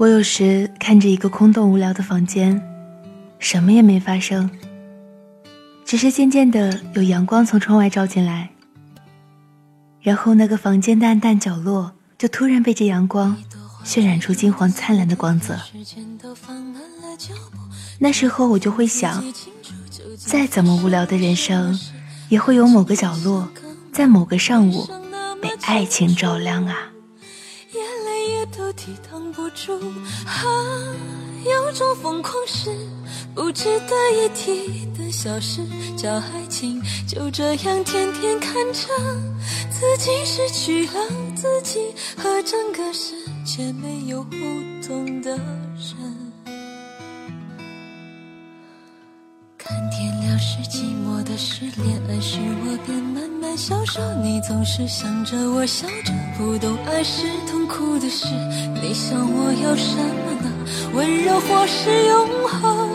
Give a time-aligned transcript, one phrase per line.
[0.00, 2.58] 我有时看着一个空洞无聊的房间，
[3.38, 4.50] 什么也没发生，
[5.84, 8.48] 只是渐渐的有阳光从窗外照进来，
[10.00, 13.36] 然后那个房间的暗淡角落就突然被这阳光
[13.84, 15.54] 渲染出金黄灿烂的光泽。
[17.98, 19.22] 那时候我就会想，
[20.16, 21.78] 再怎么无聊的人生，
[22.30, 23.46] 也会有某个角落，
[23.92, 24.88] 在某个上午
[25.42, 26.90] 被爱情照亮啊。
[28.90, 29.72] 抵挡不住
[30.26, 30.42] 啊！
[31.44, 32.76] 有种疯狂是
[33.36, 35.62] 不值得一提的小事，
[35.96, 36.82] 叫爱情。
[37.06, 38.88] 就这样天天看着
[39.70, 44.30] 自己失去了自己，和整个世界没有互
[44.84, 46.20] 动的人。
[50.62, 54.00] 是寂寞的事，恋爱时我便慢慢消瘦。
[54.22, 58.26] 你总是想着我笑着，不懂爱是痛苦的事。
[58.82, 60.52] 你想我要什么呢？
[60.92, 62.90] 温柔或是永恒？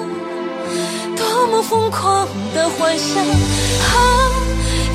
[1.17, 3.97] 多么疯狂的幻想啊！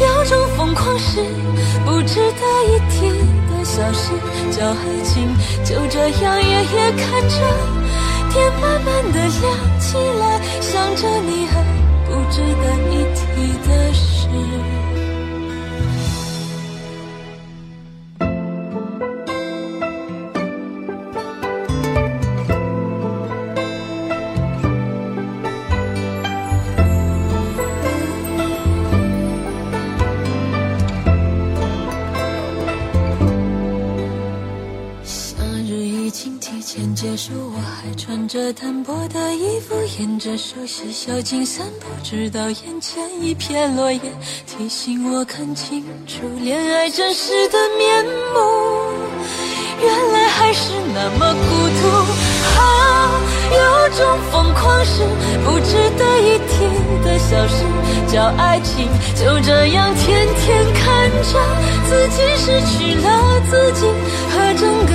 [0.01, 1.25] 有种疯狂是
[1.85, 3.11] 不值得一提
[3.51, 4.13] 的小事，
[4.57, 5.27] 叫爱情。
[5.65, 7.37] 就这样夜夜看着
[8.31, 11.80] 天慢慢的亮起来，想着你还。
[12.11, 14.90] 不值得一提的事。
[36.95, 44.01] 结束，我还穿着单薄的衣服，沿着熟悉小径散步，直到眼前一片落叶，
[44.47, 48.11] 提醒我看清楚恋爱真实的面目。
[49.83, 51.89] 原来还是那么孤独
[52.61, 53.21] 啊！
[53.51, 55.03] 有种疯狂是
[55.45, 56.69] 不值得一提
[57.03, 57.65] 的小事，
[58.07, 58.87] 叫爱情。
[59.17, 61.41] 就这样天天看着
[61.89, 63.87] 自己失去了自己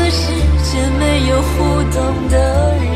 [0.09, 0.31] 世
[0.63, 2.94] 界没有互动的人。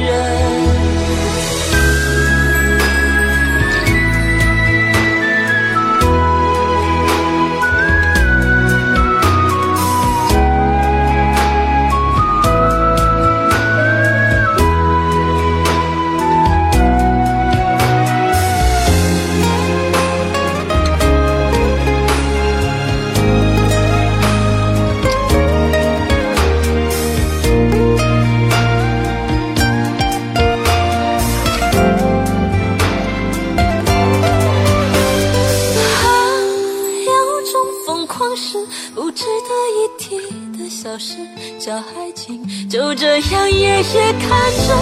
[40.81, 41.17] 小事
[41.59, 44.29] 叫爱情就这样夜夜看
[44.65, 44.73] 着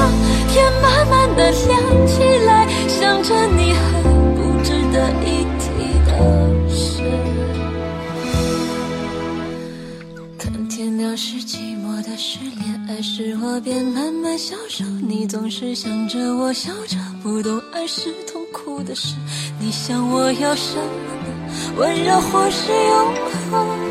[0.47, 4.03] 天慢慢的亮起来，想着你还
[4.35, 5.65] 不值得一提
[6.05, 7.01] 的事。
[10.37, 14.85] 看天亮是寂寞的事，恋爱时我便慢慢消瘦。
[15.01, 19.15] 你总是想着我笑着，不懂爱是痛苦的事。
[19.59, 20.83] 你想我要什么
[21.25, 21.73] 呢？
[21.75, 23.15] 温柔或是永
[23.49, 23.86] 恒？